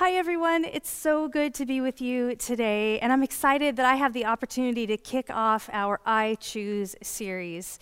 [0.00, 0.64] Hi, everyone.
[0.64, 4.24] It's so good to be with you today, and I'm excited that I have the
[4.24, 7.78] opportunity to kick off our I Choose series.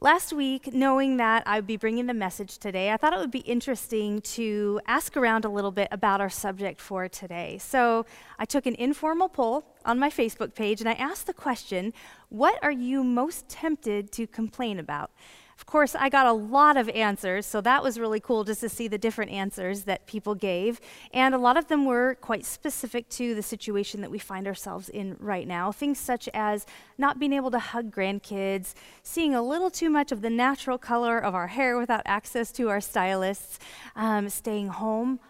[0.00, 3.30] Last week, knowing that I would be bringing the message today, I thought it would
[3.30, 7.58] be interesting to ask around a little bit about our subject for today.
[7.58, 8.04] So
[8.36, 11.92] I took an informal poll on my Facebook page and I asked the question
[12.30, 15.12] What are you most tempted to complain about?
[15.56, 18.68] Of course, I got a lot of answers, so that was really cool just to
[18.68, 20.80] see the different answers that people gave.
[21.12, 24.88] And a lot of them were quite specific to the situation that we find ourselves
[24.88, 25.70] in right now.
[25.70, 26.66] Things such as
[26.98, 31.18] not being able to hug grandkids, seeing a little too much of the natural color
[31.18, 33.58] of our hair without access to our stylists,
[33.94, 35.20] um, staying home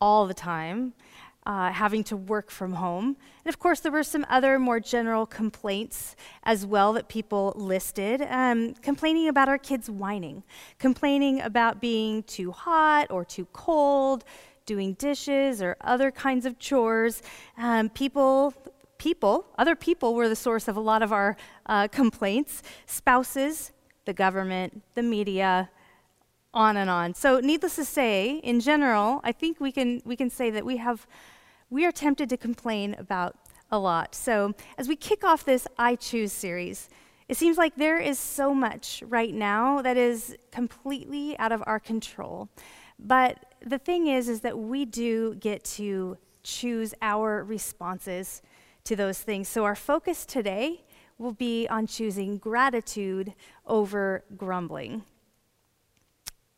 [0.00, 0.92] all the time,
[1.46, 3.16] uh, having to work from home.
[3.44, 8.22] And of course, there were some other more general complaints as well that people listed
[8.22, 10.42] um, complaining about our kids whining,
[10.78, 14.24] complaining about being too hot or too cold,
[14.64, 17.22] doing dishes or other kinds of chores.
[17.58, 18.54] Um, people,
[18.96, 21.36] people, other people were the source of a lot of our
[21.66, 23.72] uh, complaints spouses,
[24.06, 25.68] the government, the media,
[26.54, 27.14] on and on.
[27.14, 30.76] So, needless to say, in general, I think we can, we can say that we
[30.76, 31.06] have
[31.74, 33.36] we are tempted to complain about
[33.68, 34.14] a lot.
[34.14, 36.88] So, as we kick off this I Choose series,
[37.28, 41.80] it seems like there is so much right now that is completely out of our
[41.80, 42.48] control.
[42.96, 48.40] But the thing is is that we do get to choose our responses
[48.84, 49.48] to those things.
[49.48, 50.84] So our focus today
[51.18, 53.34] will be on choosing gratitude
[53.66, 55.02] over grumbling.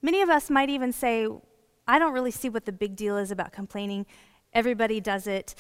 [0.03, 1.27] Many of us might even say,
[1.89, 4.05] I don't really see what the big deal is about complaining.
[4.53, 5.55] Everybody does it.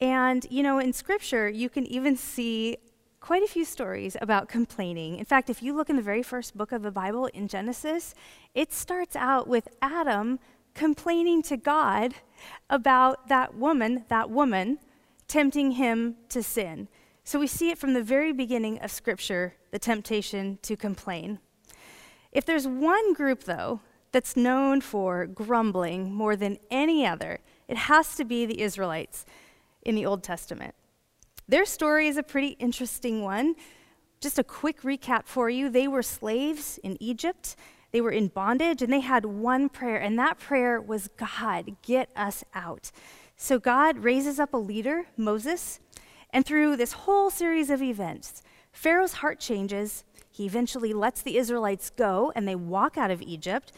[0.00, 2.78] And, you know, in Scripture, you can even see
[3.20, 5.18] quite a few stories about complaining.
[5.18, 8.14] In fact, if you look in the very first book of the Bible in Genesis,
[8.54, 10.38] it starts out with Adam
[10.74, 12.14] complaining to God
[12.70, 14.78] about that woman, that woman,
[15.28, 16.88] tempting him to sin.
[17.22, 21.38] So we see it from the very beginning of Scripture, the temptation to complain.
[22.32, 23.80] If there's one group, though,
[24.12, 29.24] that's known for grumbling more than any other, it has to be the Israelites
[29.82, 30.74] in the Old Testament.
[31.48, 33.54] Their story is a pretty interesting one.
[34.20, 37.54] Just a quick recap for you they were slaves in Egypt,
[37.92, 42.10] they were in bondage, and they had one prayer, and that prayer was God, get
[42.14, 42.90] us out.
[43.36, 45.80] So God raises up a leader, Moses,
[46.30, 48.42] and through this whole series of events,
[48.72, 50.04] Pharaoh's heart changes.
[50.30, 53.72] He eventually lets the Israelites go, and they walk out of Egypt.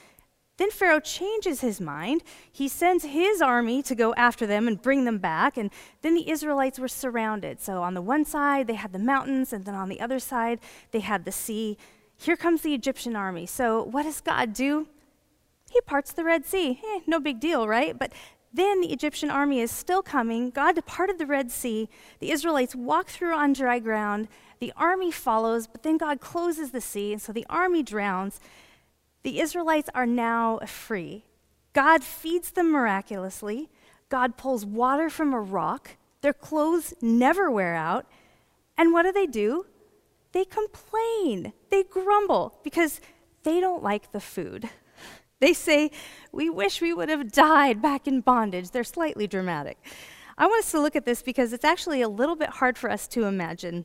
[0.63, 2.23] Then Pharaoh changes his mind.
[2.53, 5.57] He sends his army to go after them and bring them back.
[5.57, 7.61] And then the Israelites were surrounded.
[7.61, 10.61] So on the one side, they had the mountains, and then on the other side,
[10.93, 11.77] they had the sea.
[12.17, 13.45] Here comes the Egyptian army.
[13.45, 14.87] So what does God do?
[15.69, 16.81] He parts the Red Sea.
[16.81, 17.99] Eh, no big deal, right?
[17.99, 18.13] But
[18.55, 20.51] then the Egyptian army is still coming.
[20.51, 21.89] God departed the Red Sea.
[22.21, 24.29] The Israelites walk through on dry ground.
[24.61, 28.39] The army follows, but then God closes the sea, and so the army drowns.
[29.23, 31.25] The Israelites are now free.
[31.73, 33.71] God feeds them miraculously.
[34.09, 35.97] God pulls water from a rock.
[36.21, 38.07] Their clothes never wear out.
[38.77, 39.67] And what do they do?
[40.33, 41.53] They complain.
[41.71, 43.01] They grumble because
[43.43, 44.69] they don't like the food.
[45.41, 45.91] They say,
[46.31, 48.71] We wish we would have died back in bondage.
[48.71, 49.77] They're slightly dramatic.
[50.39, 52.89] I want us to look at this because it's actually a little bit hard for
[52.89, 53.85] us to imagine.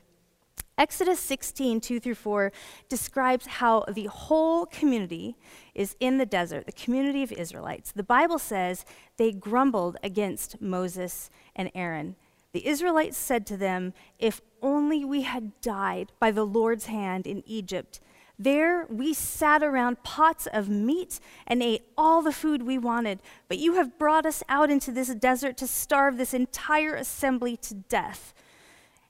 [0.77, 2.51] Exodus 16, 2 through 4,
[2.87, 5.35] describes how the whole community
[5.73, 7.91] is in the desert, the community of Israelites.
[7.91, 8.85] The Bible says
[9.17, 12.15] they grumbled against Moses and Aaron.
[12.53, 17.43] The Israelites said to them, If only we had died by the Lord's hand in
[17.47, 17.99] Egypt.
[18.39, 23.57] There we sat around pots of meat and ate all the food we wanted, but
[23.57, 28.35] you have brought us out into this desert to starve this entire assembly to death.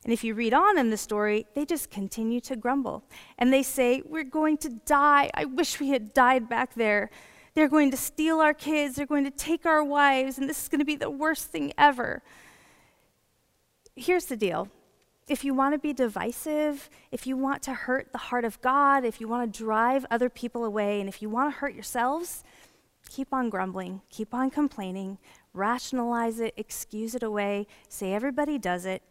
[0.07, 3.03] And if you read on in the story, they just continue to grumble.
[3.37, 5.29] And they say, We're going to die.
[5.33, 7.09] I wish we had died back there.
[7.55, 8.95] They're going to steal our kids.
[8.95, 10.37] They're going to take our wives.
[10.37, 12.23] And this is going to be the worst thing ever.
[13.97, 14.69] Here's the deal
[15.27, 19.03] if you want to be divisive, if you want to hurt the heart of God,
[19.03, 22.45] if you want to drive other people away, and if you want to hurt yourselves,
[23.09, 25.17] keep on grumbling, keep on complaining,
[25.53, 29.03] rationalize it, excuse it away, say everybody does it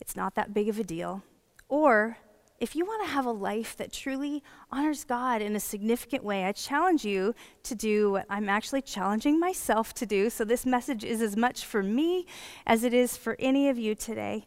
[0.00, 1.22] it's not that big of a deal.
[1.68, 2.18] Or
[2.60, 6.44] if you want to have a life that truly honors God in a significant way,
[6.44, 10.28] I challenge you to do what I'm actually challenging myself to do.
[10.28, 12.26] So, this message is as much for me
[12.66, 14.44] as it is for any of you today.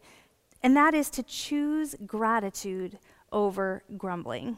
[0.62, 3.00] And that is to choose gratitude
[3.31, 4.57] over grumbling.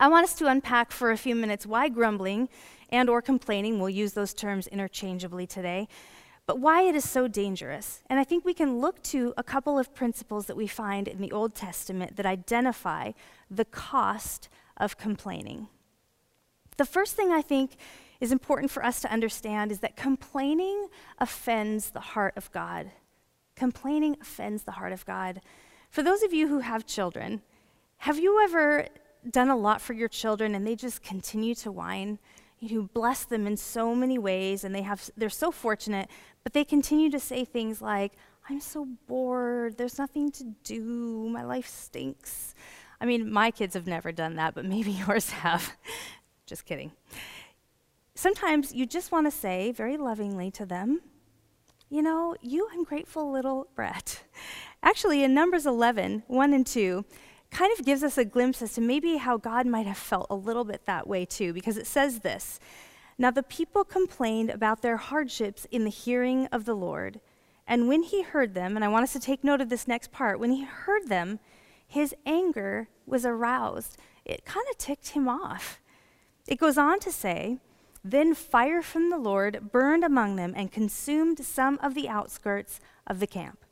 [0.00, 2.48] I want us to unpack for a few minutes why grumbling
[2.90, 5.88] and or complaining, we'll use those terms interchangeably today,
[6.46, 8.02] but why it is so dangerous.
[8.08, 11.20] And I think we can look to a couple of principles that we find in
[11.20, 13.12] the Old Testament that identify
[13.50, 15.68] the cost of complaining.
[16.76, 17.76] The first thing I think
[18.20, 20.88] is important for us to understand is that complaining
[21.18, 22.90] offends the heart of God.
[23.54, 25.40] Complaining offends the heart of God.
[25.90, 27.42] For those of you who have children,
[27.98, 28.88] have you ever
[29.30, 32.18] done a lot for your children and they just continue to whine?
[32.58, 36.08] You bless them in so many ways and they have they're so fortunate,
[36.44, 38.12] but they continue to say things like,
[38.48, 42.54] I'm so bored, there's nothing to do, my life stinks.
[43.00, 45.72] I mean, my kids have never done that, but maybe yours have.
[46.46, 46.92] just kidding.
[48.14, 51.00] Sometimes you just want to say very lovingly to them,
[51.88, 54.22] you know, you ungrateful little brat.
[54.82, 57.04] Actually, in Numbers 11, 1 and 2,
[57.50, 60.34] kind of gives us a glimpse as to maybe how God might have felt a
[60.34, 62.60] little bit that way too, because it says this
[63.16, 67.20] Now the people complained about their hardships in the hearing of the Lord.
[67.66, 70.12] And when he heard them, and I want us to take note of this next
[70.12, 71.38] part, when he heard them,
[71.86, 73.96] his anger was aroused.
[74.24, 75.80] It kind of ticked him off.
[76.46, 77.58] It goes on to say,
[78.02, 83.20] Then fire from the Lord burned among them and consumed some of the outskirts of
[83.20, 83.64] the camp.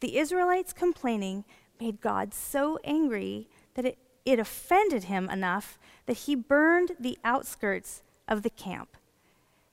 [0.00, 1.44] The Israelites complaining
[1.80, 8.02] made God so angry that it, it offended him enough that he burned the outskirts
[8.28, 8.96] of the camp.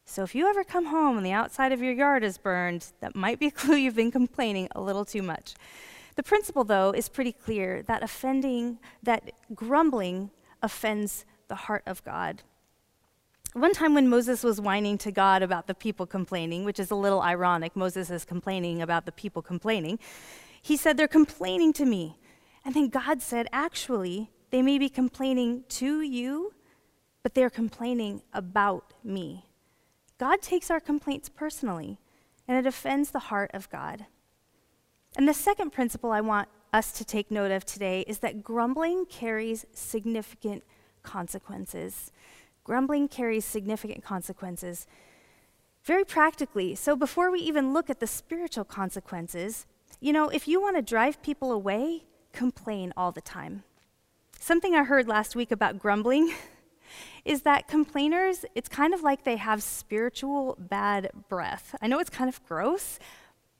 [0.05, 3.15] So if you ever come home and the outside of your yard is burned, that
[3.15, 5.55] might be a clue you've been complaining a little too much.
[6.15, 10.31] The principle, though, is pretty clear that offending, that grumbling
[10.61, 12.43] offends the heart of God.
[13.53, 16.95] One time when Moses was whining to God about the people complaining, which is a
[16.95, 19.99] little ironic, Moses is complaining about the people complaining,
[20.61, 22.17] he said, They're complaining to me.
[22.63, 26.53] And then God said, Actually, they may be complaining to you,
[27.23, 29.45] but they're complaining about me.
[30.17, 31.97] God takes our complaints personally,
[32.47, 34.05] and it offends the heart of God.
[35.15, 39.05] And the second principle I want us to take note of today is that grumbling
[39.05, 40.63] carries significant
[41.03, 42.11] consequences.
[42.63, 44.87] Grumbling carries significant consequences.
[45.83, 49.65] Very practically, so before we even look at the spiritual consequences,
[49.99, 53.63] you know, if you want to drive people away, complain all the time.
[54.39, 56.33] Something I heard last week about grumbling
[57.25, 61.75] is that complainers, it's kind of like they have spiritual bad breath.
[61.81, 62.99] I know it's kind of gross,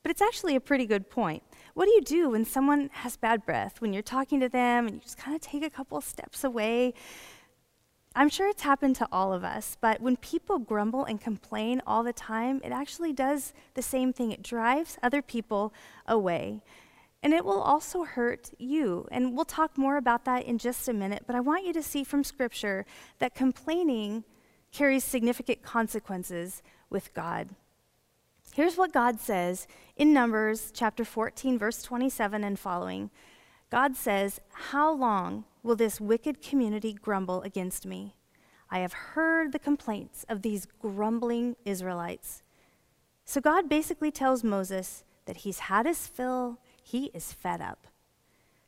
[0.02, 1.42] but it's actually a pretty good point.
[1.74, 3.80] What do you do when someone has bad breath?
[3.80, 6.94] When you're talking to them and you just kind of take a couple steps away,
[8.14, 12.02] I'm sure it's happened to all of us, but when people grumble and complain all
[12.02, 14.32] the time, it actually does the same thing.
[14.32, 15.72] It drives other people
[16.06, 16.60] away.
[17.22, 19.06] And it will also hurt you.
[19.12, 21.82] And we'll talk more about that in just a minute, but I want you to
[21.82, 22.84] see from Scripture
[23.20, 24.24] that complaining
[24.72, 27.50] carries significant consequences with God.
[28.54, 29.66] Here's what God says
[29.96, 33.10] in Numbers chapter 14, verse 27 and following.
[33.70, 38.14] God says, How long will this wicked community grumble against me?
[38.68, 42.42] I have heard the complaints of these grumbling Israelites.
[43.24, 47.86] So God basically tells Moses that he's had his fill, he is fed up.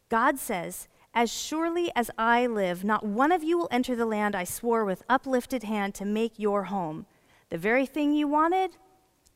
[0.09, 4.35] God says, As surely as I live, not one of you will enter the land
[4.35, 7.07] I swore with uplifted hand to make your home.
[7.51, 8.77] The very thing you wanted,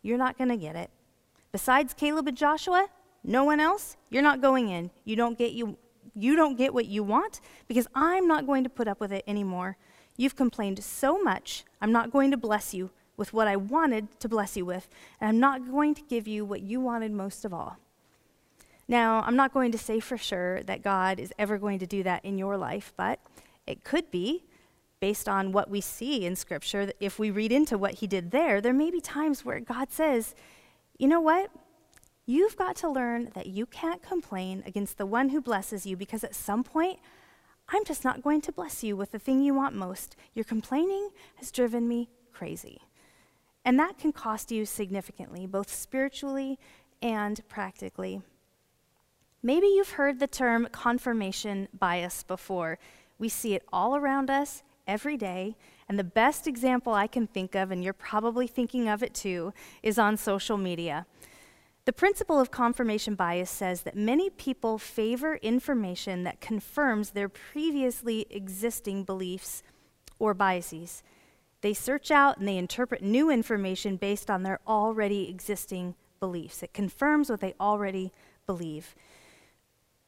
[0.02, 0.90] you're not going to get it.
[1.52, 2.88] Besides Caleb and Joshua,
[3.24, 4.90] no one else, you're not going in.
[5.04, 5.76] You don't get you
[6.14, 9.24] you don't get what you want because I'm not going to put up with it
[9.26, 9.76] anymore.
[10.16, 11.64] You've complained so much.
[11.80, 14.88] I'm not going to bless you with what I wanted to bless you with,
[15.20, 17.76] and I'm not going to give you what you wanted most of all.
[18.88, 22.02] Now, I'm not going to say for sure that God is ever going to do
[22.04, 23.20] that in your life, but
[23.66, 24.44] it could be
[24.98, 26.90] based on what we see in Scripture.
[26.98, 30.34] If we read into what He did there, there may be times where God says,
[30.98, 31.50] you know what?
[32.24, 36.24] You've got to learn that you can't complain against the one who blesses you because
[36.24, 36.98] at some point,
[37.68, 40.16] I'm just not going to bless you with the thing you want most.
[40.34, 42.80] Your complaining has driven me crazy.
[43.64, 46.58] And that can cost you significantly, both spiritually
[47.02, 48.22] and practically.
[49.42, 52.78] Maybe you've heard the term confirmation bias before.
[53.18, 55.56] We see it all around us every day.
[55.88, 59.52] And the best example I can think of, and you're probably thinking of it too,
[59.82, 61.06] is on social media.
[61.84, 68.26] The principle of confirmation bias says that many people favor information that confirms their previously
[68.28, 69.62] existing beliefs
[70.18, 71.02] or biases.
[71.60, 76.62] They search out and they interpret new information based on their already existing beliefs.
[76.62, 78.12] It confirms what they already
[78.46, 78.94] believe.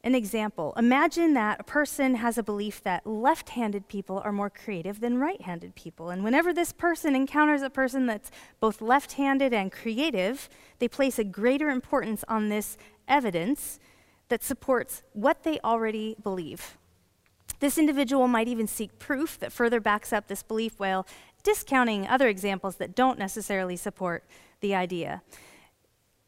[0.03, 4.49] An example imagine that a person has a belief that left handed people are more
[4.49, 6.09] creative than right handed people.
[6.09, 11.19] And whenever this person encounters a person that's both left handed and creative, they place
[11.19, 12.77] a greater importance on this
[13.07, 13.79] evidence
[14.29, 16.77] that supports what they already believe.
[17.59, 21.05] This individual might even seek proof that further backs up this belief while
[21.43, 24.23] discounting other examples that don't necessarily support
[24.61, 25.21] the idea.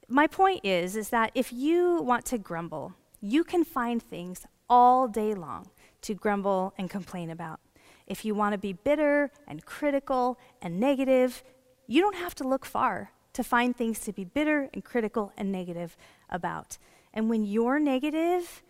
[0.07, 5.07] My point is is that if you want to grumble, you can find things all
[5.07, 5.69] day long
[6.01, 7.61] to grumble and complain about.
[8.05, 11.41] If you want to be bitter and critical and negative,
[11.87, 15.53] you don't have to look far to find things to be bitter and critical and
[15.53, 15.95] negative
[16.29, 16.77] about.
[17.13, 18.61] And when you're negative,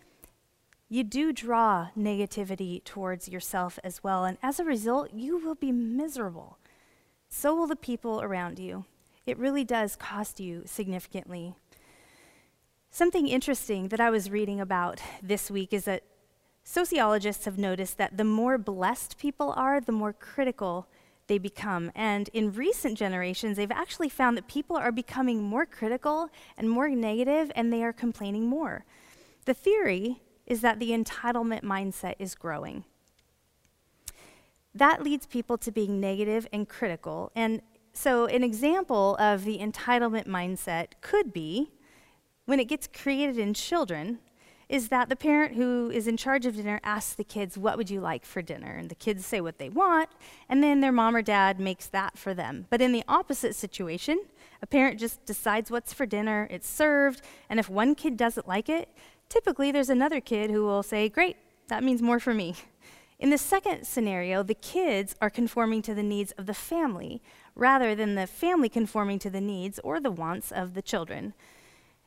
[0.88, 4.24] you do draw negativity towards yourself as well.
[4.24, 6.60] And as a result, you will be miserable.
[7.28, 8.86] So will the people around you.
[9.26, 11.56] It really does cost you significantly.
[12.96, 16.04] Something interesting that I was reading about this week is that
[16.64, 20.86] sociologists have noticed that the more blessed people are, the more critical
[21.26, 21.92] they become.
[21.96, 26.88] And in recent generations, they've actually found that people are becoming more critical and more
[26.88, 28.86] negative, and they are complaining more.
[29.46, 32.84] The theory is that the entitlement mindset is growing.
[34.76, 37.32] That leads people to being negative and critical.
[37.36, 41.72] And so, an example of the entitlement mindset could be
[42.46, 44.20] when it gets created in children
[44.70, 47.90] is that the parent who is in charge of dinner asks the kids, What would
[47.90, 48.72] you like for dinner?
[48.72, 50.10] And the kids say what they want,
[50.50, 52.66] and then their mom or dad makes that for them.
[52.70, 54.20] But in the opposite situation,
[54.62, 58.70] a parent just decides what's for dinner, it's served, and if one kid doesn't like
[58.70, 58.90] it,
[59.30, 62.56] typically there's another kid who will say, Great, that means more for me.
[63.20, 67.22] In the second scenario, the kids are conforming to the needs of the family
[67.56, 71.34] rather than the family conforming to the needs or the wants of the children.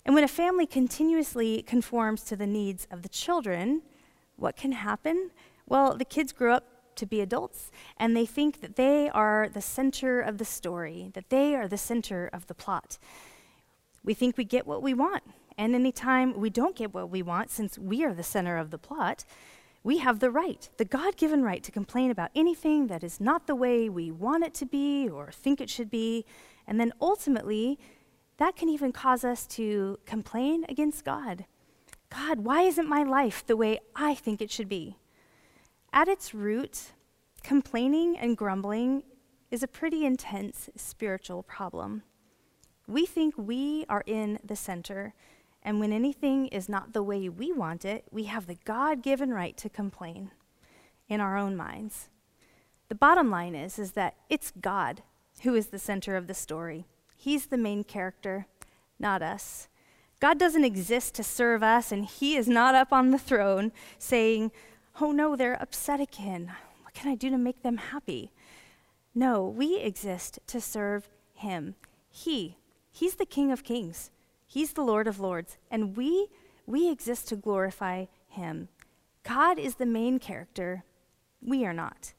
[0.07, 3.83] And when a family continuously conforms to the needs of the children,
[4.37, 5.33] what can happen?
[5.67, 9.61] Well, the kids grow up to be adults and they think that they are the
[9.61, 12.99] center of the story, that they are the center of the plot.
[14.05, 15.25] We think we get what we want.
[15.59, 18.79] And anytime we don't get what we want, since we are the center of the
[18.79, 19.25] plot,
[19.83, 23.49] we have the right, the God given right, to complain about anything that is not
[23.49, 26.25] the way we want it to be or think it should be.
[26.65, 27.79] And then ultimately,
[28.39, 31.47] that can even cause us to complain against God.
[32.11, 34.97] God, why isn't my life the way I think it should be?
[35.93, 36.93] At its root,
[37.43, 39.03] complaining and grumbling
[39.51, 42.03] is a pretty intense spiritual problem.
[42.87, 45.15] We think we are in the center,
[45.63, 49.33] and when anything is not the way we want it, we have the God given
[49.33, 50.31] right to complain
[51.09, 52.09] in our own minds.
[52.89, 55.03] The bottom line is, is that it's God
[55.43, 56.87] who is the center of the story.
[57.17, 58.47] He's the main character,
[58.99, 59.69] not us.
[60.21, 64.53] God doesn't exist to serve us, and He is not up on the throne saying,
[65.01, 66.53] Oh no, they're upset again.
[66.83, 68.31] What can I do to make them happy?
[69.15, 71.75] No, we exist to serve Him.
[72.09, 72.57] He,
[72.91, 74.11] He's the King of Kings,
[74.47, 76.29] He's the Lord of Lords, and we,
[76.67, 78.69] we exist to glorify Him.
[79.23, 80.85] God is the main character.
[81.43, 82.15] We are not.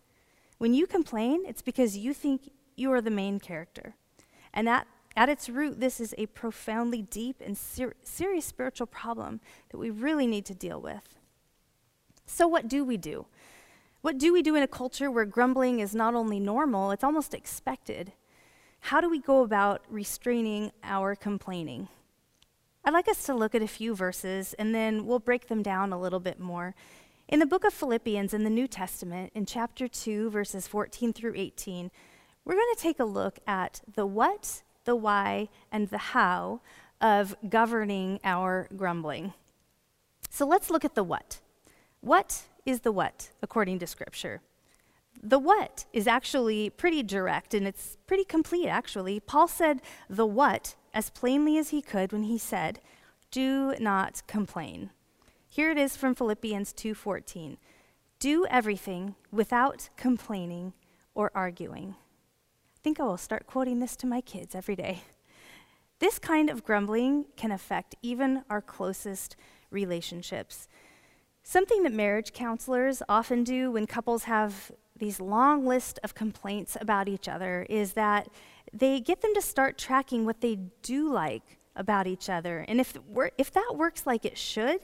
[0.57, 3.95] When you complain, it's because you think you are the main character.
[4.57, 9.39] And at, at its root, this is a profoundly deep and ser- serious spiritual problem
[9.69, 11.19] that we really need to deal with.
[12.25, 13.27] So, what do we do?
[14.01, 17.35] What do we do in a culture where grumbling is not only normal, it's almost
[17.35, 18.13] expected?
[18.79, 21.87] How do we go about restraining our complaining?
[22.83, 25.93] I'd like us to look at a few verses and then we'll break them down
[25.93, 26.73] a little bit more.
[27.27, 31.33] In the book of Philippians in the New Testament, in chapter 2, verses 14 through
[31.35, 31.91] 18,
[32.47, 36.61] we're going to take a look at the what, the why, and the how
[37.01, 39.33] of governing our grumbling.
[40.29, 41.41] So let's look at the what.
[41.99, 44.39] What is the what, according to Scripture?
[45.21, 49.19] The what is actually pretty direct and it's pretty complete, actually.
[49.19, 52.79] Paul said the what as plainly as he could when he said,
[53.29, 54.91] Do not complain.
[55.49, 57.57] Here it is from Philippians 2:14.
[58.19, 60.71] Do everything without complaining
[61.13, 61.95] or arguing
[62.87, 65.01] think I will start quoting this to my kids every day.
[65.99, 69.35] This kind of grumbling can affect even our closest
[69.71, 70.69] relationships.
[71.43, 77.09] Something that marriage counselors often do when couples have these long lists of complaints about
[77.09, 78.29] each other is that
[78.71, 82.63] they get them to start tracking what they do like about each other.
[82.69, 82.97] And if,
[83.37, 84.79] if that works like it should,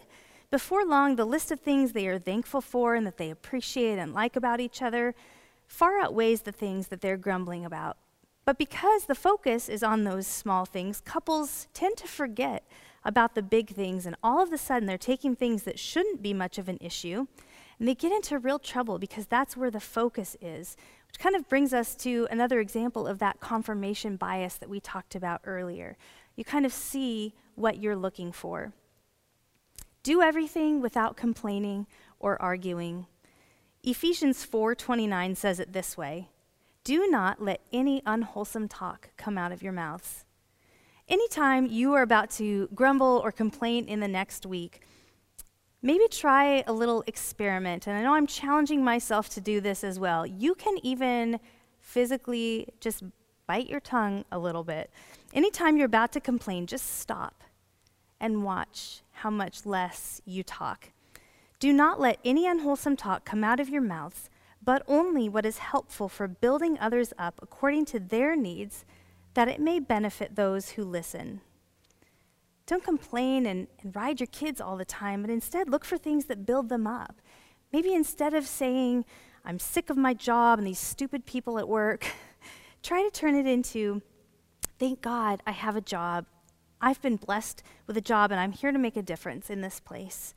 [0.51, 4.13] before long, the list of things they are thankful for and that they appreciate and
[4.13, 5.15] like about each other
[5.74, 7.98] far outweighs the things that they're grumbling about.
[8.46, 12.63] But because the focus is on those small things, couples tend to forget
[13.03, 16.32] about the big things, and all of a sudden they're taking things that shouldn't be
[16.32, 17.25] much of an issue,
[17.80, 20.77] and they get into real trouble because that's where the focus is,
[21.08, 25.15] which kind of brings us to another example of that confirmation bias that we talked
[25.15, 25.98] about earlier.
[26.36, 28.74] You kind of see what you're looking for.
[30.03, 31.88] Do everything without complaining
[32.20, 33.08] or arguing.
[33.86, 36.30] Ephesians 4:29 says it this way:
[36.86, 40.24] Do not let any unwholesome talk come out of your mouths.
[41.10, 44.88] Anytime you are about to grumble or complain in the next week,
[45.82, 47.86] maybe try a little experiment.
[47.86, 50.25] And I know I'm challenging myself to do this as well.
[50.25, 51.42] You can even
[51.82, 53.04] physically just
[53.48, 54.92] bite your tongue a little bit.
[55.34, 57.44] Anytime you're about to complain, just stop
[58.22, 60.92] and watch how much less you talk.
[61.63, 64.29] Do not let any unwholesome talk come out of your mouths,
[64.62, 68.84] but only what is helpful for building others up according to their needs,
[69.34, 71.39] that it may benefit those who listen.
[72.65, 76.25] Don't complain and, and ride your kids all the time, but instead look for things
[76.25, 77.22] that build them up.
[77.72, 79.05] Maybe instead of saying,
[79.46, 82.05] I'm sick of my job and these stupid people at work,
[82.84, 84.01] try to turn it into,
[84.79, 86.25] thank God I have a job.
[86.82, 89.79] I've been blessed with a job and I'm here to make a difference in this
[89.79, 90.34] place.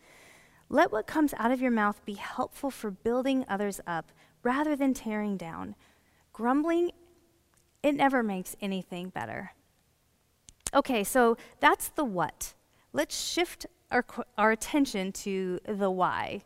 [0.68, 4.10] Let what comes out of your mouth be helpful for building others up
[4.42, 5.74] rather than tearing down.
[6.32, 6.90] Grumbling,
[7.82, 9.52] it never makes anything better.
[10.74, 12.54] Okay, so that's the what.
[12.92, 14.04] Let's shift our,
[14.36, 16.42] our attention to the why.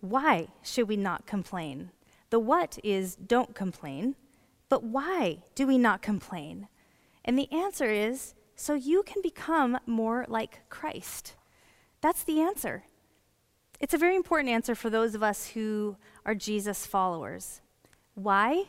[0.00, 1.90] Why should we not complain?
[2.30, 4.16] The what is don't complain,
[4.68, 6.68] but why do we not complain?
[7.24, 11.36] And the answer is so you can become more like Christ.
[12.00, 12.84] That's the answer.
[13.80, 17.60] It's a very important answer for those of us who are Jesus followers.
[18.14, 18.64] Why?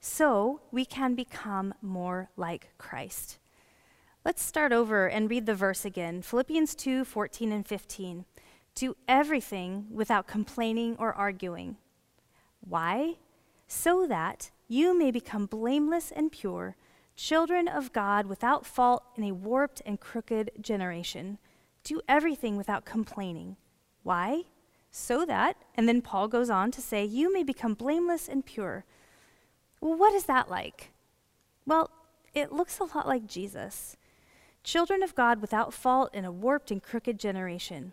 [0.00, 3.38] So we can become more like Christ.
[4.24, 8.24] Let's start over and read the verse again Philippians 2 14 and 15.
[8.74, 11.76] Do everything without complaining or arguing.
[12.60, 13.16] Why?
[13.68, 16.76] So that you may become blameless and pure,
[17.16, 21.38] children of God without fault in a warped and crooked generation.
[21.84, 23.56] Do everything without complaining.
[24.02, 24.42] Why?
[24.90, 28.84] So that, and then Paul goes on to say, you may become blameless and pure.
[29.80, 30.92] Well, what is that like?
[31.66, 31.90] Well,
[32.34, 33.96] it looks a lot like Jesus
[34.64, 37.92] children of God without fault in a warped and crooked generation.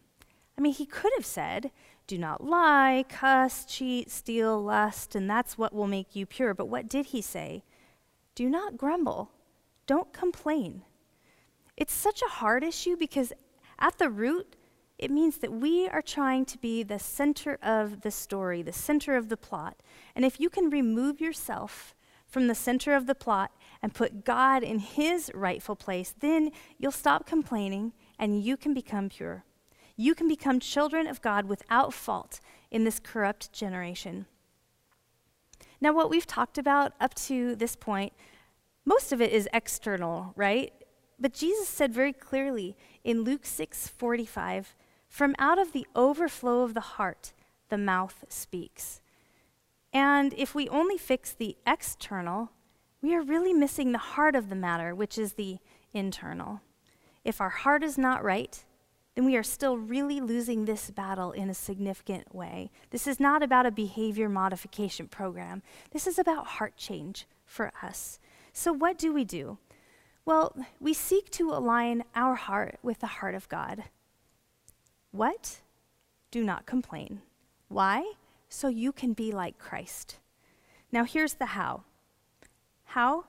[0.57, 1.71] I mean, he could have said,
[2.07, 6.53] Do not lie, cuss, cheat, steal, lust, and that's what will make you pure.
[6.53, 7.63] But what did he say?
[8.35, 9.31] Do not grumble,
[9.87, 10.83] don't complain.
[11.77, 13.33] It's such a hard issue because
[13.79, 14.55] at the root,
[14.99, 19.15] it means that we are trying to be the center of the story, the center
[19.15, 19.77] of the plot.
[20.13, 21.95] And if you can remove yourself
[22.27, 26.91] from the center of the plot and put God in his rightful place, then you'll
[26.91, 29.45] stop complaining and you can become pure.
[29.95, 34.25] You can become children of God without fault in this corrupt generation.
[35.81, 38.11] Now, what we've talked about up to this point,
[38.83, 40.73] most of it is external, right?
[41.17, 44.75] But Jesus said very clearly in Luke 6 45,
[45.09, 47.33] from out of the overflow of the heart,
[47.69, 49.01] the mouth speaks.
[49.91, 52.51] And if we only fix the external,
[53.01, 55.57] we are really missing the heart of the matter, which is the
[55.93, 56.61] internal.
[57.25, 58.63] If our heart is not right,
[59.15, 62.69] then we are still really losing this battle in a significant way.
[62.91, 65.63] This is not about a behavior modification program.
[65.91, 68.19] This is about heart change for us.
[68.53, 69.57] So, what do we do?
[70.25, 73.85] Well, we seek to align our heart with the heart of God.
[75.11, 75.61] What?
[76.31, 77.21] Do not complain.
[77.67, 78.13] Why?
[78.49, 80.17] So you can be like Christ.
[80.91, 81.83] Now, here's the how
[82.89, 83.25] how?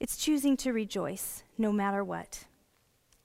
[0.00, 2.44] It's choosing to rejoice no matter what.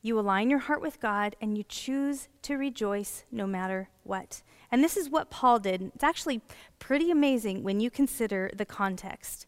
[0.02, 4.42] You align your heart with God and you choose to rejoice no matter what.
[4.72, 5.92] And this is what Paul did.
[5.96, 6.42] It's actually
[6.80, 9.46] pretty amazing when you consider the context.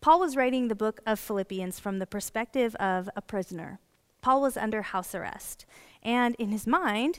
[0.00, 3.80] Paul was writing the book of Philippians from the perspective of a prisoner.
[4.22, 5.66] Paul was under house arrest.
[6.08, 7.18] And in his mind,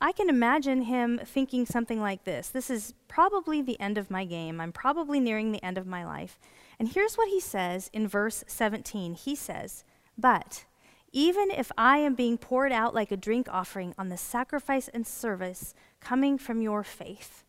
[0.00, 4.24] I can imagine him thinking something like this This is probably the end of my
[4.24, 4.60] game.
[4.60, 6.40] I'm probably nearing the end of my life.
[6.80, 9.84] And here's what he says in verse 17 He says,
[10.18, 10.64] But
[11.12, 15.06] even if I am being poured out like a drink offering on the sacrifice and
[15.06, 17.44] service coming from your faith.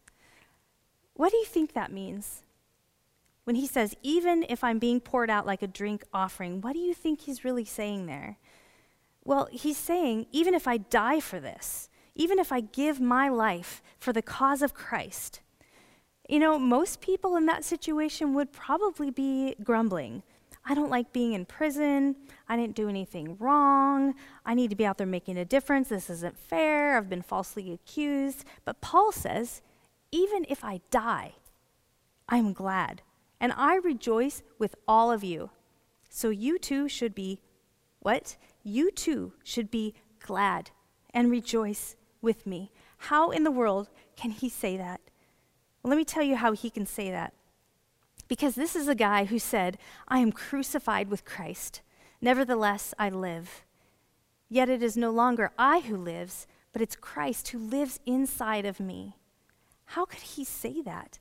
[1.16, 2.44] What do you think that means?
[3.46, 6.80] When he says, even if I'm being poured out like a drink offering, what do
[6.80, 8.38] you think he's really saying there?
[9.24, 13.82] Well, he's saying, even if I die for this, even if I give my life
[13.98, 15.42] for the cause of Christ.
[16.30, 20.24] You know, most people in that situation would probably be grumbling.
[20.66, 22.16] I don't like being in prison.
[22.48, 24.14] I didn't do anything wrong.
[24.46, 25.90] I need to be out there making a difference.
[25.90, 26.98] This isn't fair.
[26.98, 28.46] I've been falsely accused.
[28.64, 29.62] But Paul says,
[30.12, 31.34] even if I die,
[32.30, 33.02] I'm glad.
[33.42, 35.50] And I rejoice with all of you.
[36.10, 37.42] So you too should be
[38.00, 38.38] what?
[38.64, 40.72] You too should be glad
[41.14, 42.72] and rejoice with me.
[42.98, 45.02] How in the world can he say that?
[45.82, 47.34] Well, let me tell you how he can say that.
[48.30, 51.82] Because this is a guy who said, I am crucified with Christ.
[52.22, 53.64] Nevertheless, I live.
[54.50, 58.80] Yet it is no longer I who lives, but it's Christ who lives inside of
[58.80, 59.18] me.
[59.86, 61.20] How could he say that?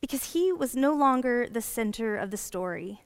[0.00, 3.02] Because he was no longer the center of the story.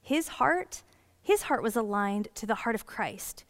[0.00, 0.82] His heart,
[1.24, 3.44] his heart was aligned to the heart of Christ.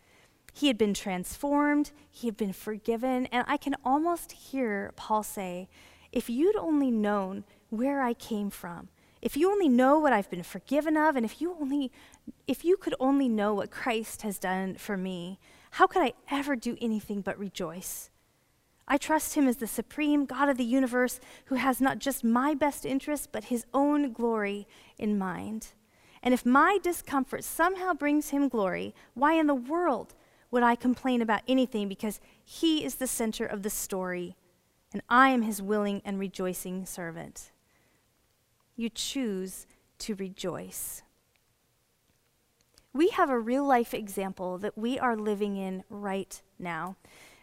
[0.52, 5.68] He had been transformed, he had been forgiven, and I can almost hear Paul say,
[6.12, 8.88] If you'd only known where I came from,
[9.20, 11.90] if you only know what I've been forgiven of, and if you only
[12.46, 15.40] if you could only know what Christ has done for me,
[15.72, 18.10] how could I ever do anything but rejoice?
[18.86, 22.54] I trust him as the supreme God of the universe who has not just my
[22.54, 25.68] best interests, but his own glory in mind.
[26.24, 30.16] And if my discomfort somehow brings him glory, why in the world
[30.50, 31.86] would I complain about anything?
[31.86, 34.34] Because he is the center of the story,
[34.92, 37.52] and I am his willing and rejoicing servant
[38.76, 39.66] you choose
[39.98, 41.02] to rejoice.
[42.92, 46.96] We have a real life example that we are living in right now.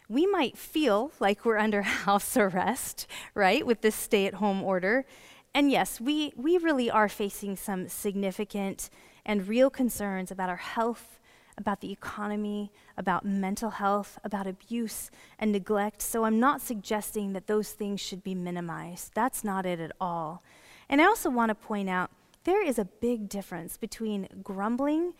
[0.08, 5.04] We might feel like we're under house arrest, right, with this stay at home order.
[5.54, 8.88] And yes, we, we really are facing some significant
[9.24, 11.20] and real concerns about our health,
[11.58, 16.00] about the economy, about mental health, about abuse and neglect.
[16.00, 19.12] So I'm not suggesting that those things should be minimized.
[19.14, 20.42] That's not it at all.
[20.88, 22.10] And I also want to point out
[22.44, 25.12] there is a big difference between grumbling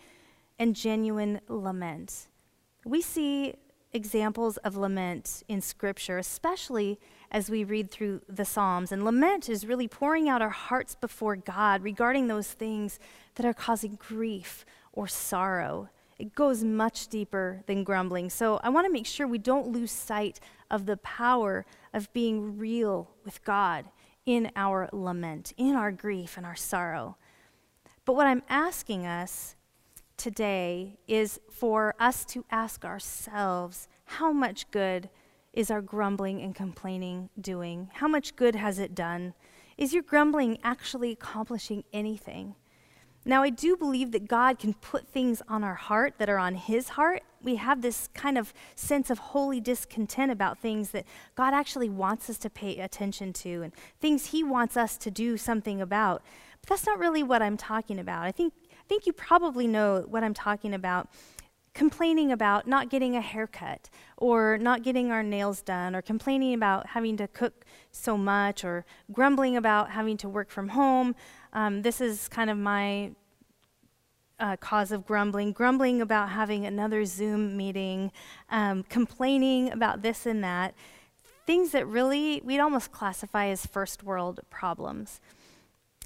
[0.59, 2.27] and genuine lament.
[2.85, 3.55] We see
[3.93, 6.99] examples of lament in Scripture, especially
[7.31, 8.91] as we read through the Psalms.
[8.91, 12.99] And lament is really pouring out our hearts before God regarding those things
[13.35, 15.89] that are causing grief or sorrow.
[16.19, 18.29] It goes much deeper than grumbling.
[18.29, 22.57] So I want to make sure we don't lose sight of the power of being
[22.57, 23.85] real with God
[24.25, 27.17] in our lament, in our grief and our sorrow.
[28.05, 29.55] But what I'm asking us
[30.17, 35.09] today is for us to ask ourselves how much good
[35.53, 37.89] is our grumbling and complaining doing?
[37.93, 39.33] How much good has it done?
[39.77, 42.55] Is your grumbling actually accomplishing anything?
[43.25, 46.55] Now, I do believe that God can put things on our heart that are on
[46.55, 47.23] His heart.
[47.41, 52.29] We have this kind of sense of holy discontent about things that God actually wants
[52.29, 53.71] us to pay attention to and
[54.01, 56.21] things He wants us to do something about.
[56.61, 58.23] But that's not really what I'm talking about.
[58.23, 61.07] I think, I think you probably know what I'm talking about.
[61.73, 66.87] Complaining about not getting a haircut or not getting our nails done or complaining about
[66.87, 71.15] having to cook so much or grumbling about having to work from home.
[71.53, 73.11] Um, this is kind of my
[74.39, 78.11] uh, cause of grumbling, grumbling about having another Zoom meeting,
[78.49, 80.75] um, complaining about this and that,
[81.47, 85.21] things that really we'd almost classify as first world problems.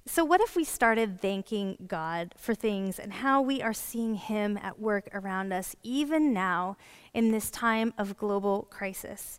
[0.10, 4.58] So, what if we started thanking God for things and how we are seeing Him
[4.58, 6.78] at work around us, even now
[7.14, 9.38] in this time of global crisis?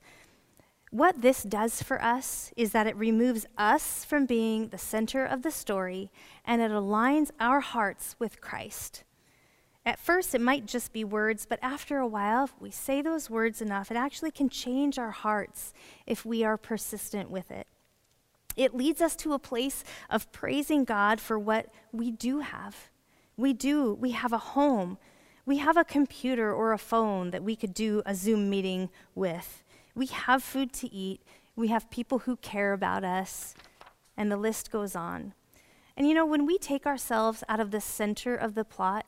[0.91, 5.43] What this does for us is that it removes us from being the center of
[5.43, 6.11] the story
[6.45, 9.05] and it aligns our hearts with Christ.
[9.87, 13.31] At first, it might just be words, but after a while, if we say those
[13.31, 15.73] words enough, it actually can change our hearts
[16.07, 17.67] if we are persistent with it.
[18.59, 22.90] It leads us to a place of praising God for what we do have.
[23.37, 24.99] We do, we have a home,
[25.47, 29.62] we have a computer or a phone that we could do a Zoom meeting with.
[29.94, 31.23] We have food to eat.
[31.55, 33.55] We have people who care about us.
[34.16, 35.35] And the list goes on.
[35.97, 39.07] And you know, when we take ourselves out of the center of the plot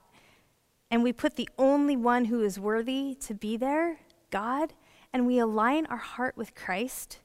[0.92, 3.98] and we put the only one who is worthy to be there,
[4.30, 4.74] God,
[5.12, 7.18] and we align our heart with Christ,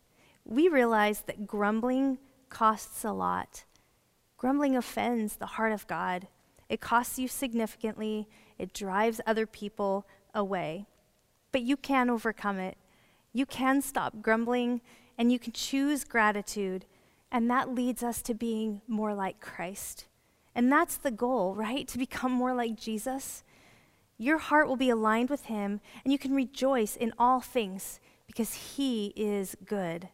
[0.46, 3.66] we realize that grumbling costs a lot.
[4.38, 6.28] Grumbling offends the heart of God.
[6.70, 8.28] It costs you significantly,
[8.58, 10.86] it drives other people away.
[11.52, 12.78] But you can overcome it.
[13.34, 14.82] You can stop grumbling
[15.18, 16.86] and you can choose gratitude.
[17.32, 20.06] And that leads us to being more like Christ.
[20.54, 21.88] And that's the goal, right?
[21.96, 23.44] To become more like Jesus.
[24.18, 28.54] Your heart will be aligned with Him, and you can rejoice in all things because
[28.54, 30.10] He is good.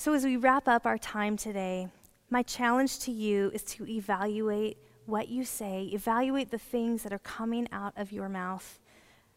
[0.00, 1.88] So, as we wrap up our time today,
[2.30, 7.18] my challenge to you is to evaluate what you say, evaluate the things that are
[7.18, 8.78] coming out of your mouth,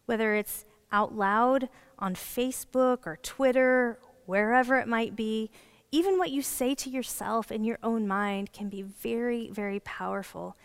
[0.06, 3.98] whether it's out loud on Facebook or Twitter,
[4.28, 5.50] wherever it might be.
[5.92, 10.56] Even what you say to yourself in your own mind can be very, very powerful.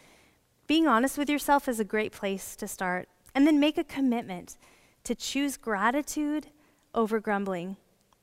[0.67, 3.09] Being honest with yourself is a great place to start.
[3.35, 4.59] And then make a commitment
[5.05, 6.49] to choose gratitude
[6.95, 7.79] over grumbling,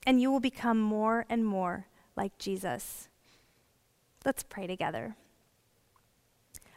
[0.06, 3.10] and you will become more and more like Jesus.
[4.26, 5.16] Let's pray together.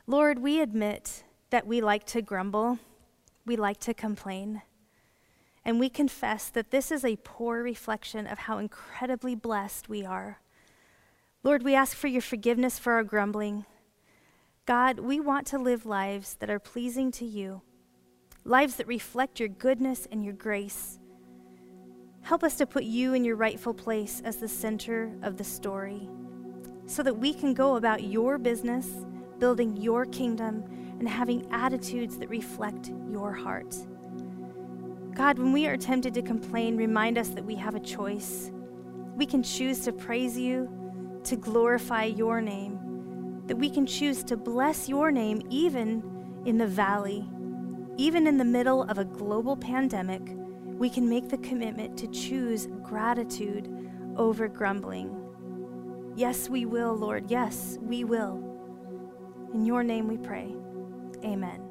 [0.07, 2.79] Lord, we admit that we like to grumble,
[3.45, 4.62] we like to complain,
[5.65, 10.41] and we confess that this is a poor reflection of how incredibly blessed we are.
[11.43, 13.65] Lord, we ask for your forgiveness for our grumbling.
[14.65, 17.62] God, we want to live lives that are pleasing to you,
[18.45, 20.99] lives that reflect your goodness and your grace.
[22.27, 26.09] Help us to put you in your rightful place as the center of the story
[26.87, 28.89] so that we can go about your business,
[29.39, 30.65] building your kingdom,
[30.99, 33.77] and having attitudes that reflect your heart.
[35.15, 38.51] God, when we are tempted to complain, remind us that we have a choice.
[39.15, 42.81] We can choose to praise you, to glorify your name
[43.47, 46.03] that we can choose to bless your name even
[46.45, 47.25] in the valley.
[47.97, 50.36] Even in the middle of a global pandemic,
[50.79, 53.69] we can make the commitment to choose gratitude
[54.17, 55.12] over grumbling.
[56.17, 57.31] Yes, we will, Lord.
[57.31, 58.43] Yes, we will.
[59.55, 60.55] In your name we pray.
[61.25, 61.65] Amen.